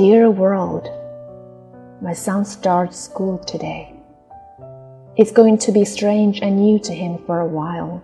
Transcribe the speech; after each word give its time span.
Dear 0.00 0.30
world, 0.30 0.88
my 2.00 2.14
son 2.14 2.46
starts 2.46 2.98
school 2.98 3.36
today. 3.36 3.92
It's 5.18 5.30
going 5.30 5.58
to 5.58 5.72
be 5.72 5.84
strange 5.84 6.40
and 6.40 6.56
new 6.56 6.78
to 6.78 6.94
him 6.94 7.18
for 7.26 7.40
a 7.40 7.46
while, 7.46 8.02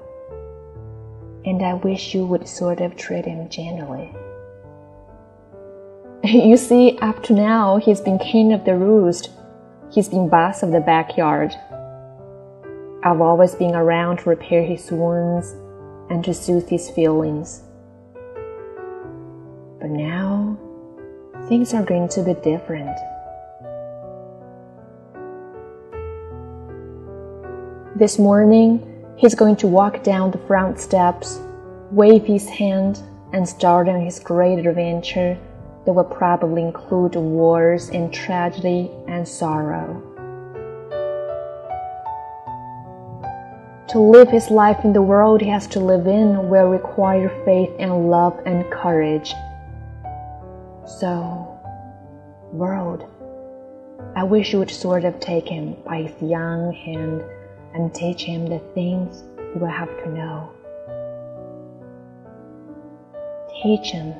and 1.46 1.62
I 1.62 1.72
wish 1.72 2.14
you 2.14 2.26
would 2.26 2.46
sort 2.46 2.82
of 2.82 2.98
treat 2.98 3.24
him 3.24 3.48
gently. 3.48 4.14
You 6.22 6.58
see, 6.58 6.98
up 7.00 7.22
to 7.22 7.32
now, 7.32 7.78
he's 7.78 8.02
been 8.02 8.18
king 8.18 8.52
of 8.52 8.66
the 8.66 8.76
roost. 8.76 9.30
He's 9.90 10.10
been 10.10 10.28
boss 10.28 10.62
of 10.62 10.72
the 10.72 10.80
backyard. 10.80 11.54
I've 13.04 13.22
always 13.22 13.54
been 13.54 13.74
around 13.74 14.18
to 14.18 14.28
repair 14.28 14.62
his 14.62 14.92
wounds 14.92 15.52
and 16.10 16.22
to 16.24 16.34
soothe 16.34 16.68
his 16.68 16.90
feelings. 16.90 17.62
But 19.80 19.88
now, 19.88 20.58
things 21.48 21.72
are 21.72 21.84
going 21.84 22.08
to 22.08 22.22
be 22.22 22.34
different. 22.34 22.96
This 27.96 28.18
morning, 28.18 29.04
he's 29.16 29.34
going 29.34 29.56
to 29.56 29.66
walk 29.66 30.02
down 30.02 30.30
the 30.30 30.38
front 30.46 30.80
steps, 30.80 31.40
wave 31.90 32.24
his 32.24 32.48
hand, 32.48 33.00
and 33.32 33.48
start 33.48 33.88
on 33.88 34.00
his 34.00 34.18
great 34.18 34.66
adventure 34.66 35.38
that 35.84 35.92
will 35.92 36.04
probably 36.04 36.62
include 36.62 37.14
wars 37.14 37.90
and 37.90 38.12
tragedy 38.12 38.90
and 39.06 39.26
sorrow. 39.26 40.02
To 43.90 44.00
live 44.00 44.28
his 44.28 44.50
life 44.50 44.84
in 44.84 44.92
the 44.92 45.00
world 45.00 45.40
he 45.40 45.48
has 45.48 45.68
to 45.68 45.80
live 45.80 46.08
in 46.08 46.48
will 46.50 46.66
require 46.66 47.28
faith 47.44 47.70
and 47.78 48.10
love 48.10 48.36
and 48.44 48.68
courage. 48.70 49.32
So, 50.98 51.60
world, 52.52 53.04
I 54.14 54.24
wish 54.24 54.54
you 54.54 54.60
would 54.60 54.70
sort 54.70 55.04
of 55.04 55.20
take 55.20 55.46
him 55.46 55.76
by 55.84 56.04
his 56.04 56.22
young 56.22 56.72
hand 56.72 57.22
and 57.74 57.94
teach 57.94 58.22
him 58.22 58.46
the 58.46 58.60
things 58.72 59.22
he 59.52 59.58
will 59.58 59.66
have 59.66 59.90
to 60.04 60.10
know. 60.10 60.48
Teach 63.62 63.90
him, 63.90 64.14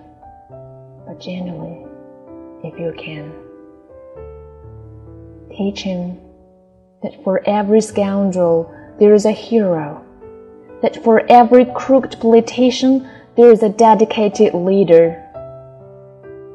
but 1.06 1.18
gently, 1.18 1.86
if 2.62 2.78
you 2.78 2.92
can. 2.98 3.32
Teach 5.56 5.80
him 5.80 6.20
that 7.02 7.24
for 7.24 7.42
every 7.48 7.80
scoundrel 7.80 8.70
there 8.98 9.14
is 9.14 9.24
a 9.24 9.32
hero, 9.32 10.04
that 10.82 11.02
for 11.02 11.24
every 11.30 11.64
crooked 11.74 12.20
politician 12.20 13.08
there 13.34 13.50
is 13.50 13.62
a 13.62 13.70
dedicated 13.70 14.52
leader, 14.52 15.25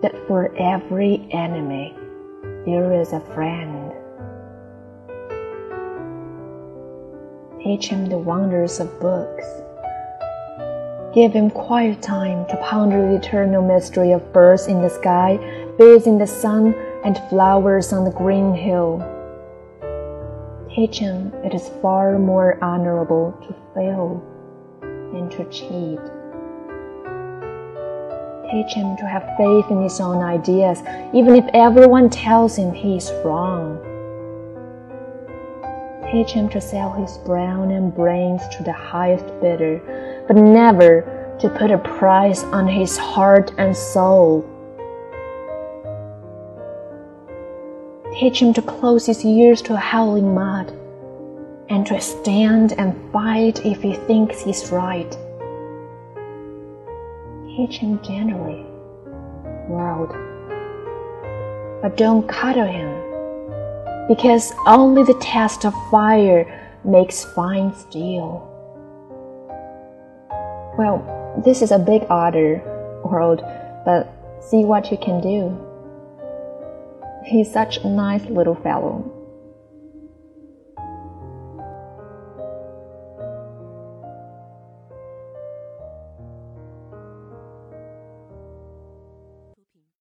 that 0.01 0.15
for 0.27 0.55
every 0.57 1.27
enemy 1.31 1.95
there 2.65 2.93
is 2.93 3.13
a 3.13 3.19
friend. 3.33 3.91
Teach 7.63 7.87
him 7.87 8.07
the 8.07 8.17
wonders 8.17 8.79
of 8.79 8.99
books. 8.99 9.45
Give 11.13 11.33
him 11.33 11.49
quiet 11.49 12.01
time 12.01 12.47
to 12.47 12.57
ponder 12.57 13.09
the 13.09 13.17
eternal 13.17 13.61
mystery 13.61 14.11
of 14.11 14.33
birds 14.33 14.67
in 14.67 14.81
the 14.81 14.89
sky, 14.89 15.37
bees 15.77 16.07
in 16.07 16.17
the 16.17 16.27
sun, 16.27 16.73
and 17.03 17.19
flowers 17.29 17.93
on 17.93 18.05
the 18.05 18.11
green 18.11 18.53
hill 18.53 19.01
Teach 20.75 20.99
him 20.99 21.33
it 21.43 21.53
is 21.53 21.67
far 21.81 22.17
more 22.17 22.57
honorable 22.63 23.37
to 23.41 23.53
fail 23.75 24.23
than 24.81 25.29
to 25.31 25.43
cheat. 25.49 25.99
Teach 28.51 28.73
him 28.73 28.97
to 28.97 29.07
have 29.07 29.23
faith 29.37 29.71
in 29.71 29.81
his 29.81 30.01
own 30.01 30.21
ideas, 30.21 30.83
even 31.13 31.35
if 31.35 31.45
everyone 31.53 32.09
tells 32.09 32.57
him 32.57 32.73
he 32.73 32.97
is 32.97 33.09
wrong. 33.23 33.79
Teach 36.11 36.31
him 36.31 36.49
to 36.49 36.59
sell 36.59 36.91
his 36.91 37.17
brawn 37.19 37.71
and 37.71 37.95
brains 37.95 38.41
to 38.57 38.63
the 38.63 38.73
highest 38.73 39.25
bidder, 39.39 40.25
but 40.27 40.35
never 40.35 41.37
to 41.39 41.47
put 41.47 41.71
a 41.71 41.77
price 41.77 42.43
on 42.43 42.67
his 42.67 42.97
heart 42.97 43.53
and 43.57 43.75
soul. 43.75 44.45
Teach 48.19 48.41
him 48.41 48.53
to 48.53 48.61
close 48.61 49.05
his 49.05 49.23
ears 49.23 49.61
to 49.61 49.77
howling 49.77 50.35
mud 50.35 50.73
and 51.69 51.87
to 51.87 52.01
stand 52.01 52.73
and 52.73 52.93
fight 53.13 53.65
if 53.65 53.81
he 53.81 53.93
thinks 53.93 54.41
he's 54.41 54.69
right. 54.71 55.17
Him 57.57 58.01
gently, 58.01 58.65
world, 59.67 60.09
but 61.81 61.95
don't 61.97 62.27
cuddle 62.27 62.65
him, 62.65 64.07
because 64.07 64.53
only 64.65 65.03
the 65.03 65.19
test 65.21 65.65
of 65.65 65.73
fire 65.91 66.45
makes 66.83 67.23
fine 67.35 67.75
steel. 67.75 68.47
Well, 70.77 71.03
this 71.45 71.61
is 71.61 71.71
a 71.71 71.77
big 71.77 72.03
order, 72.09 72.61
world, 73.05 73.43
but 73.85 74.11
see 74.41 74.63
what 74.63 74.89
you 74.89 74.97
can 74.97 75.21
do. 75.21 75.55
He's 77.25 77.51
such 77.51 77.77
a 77.77 77.87
nice 77.87 78.25
little 78.25 78.55
fellow. 78.55 79.03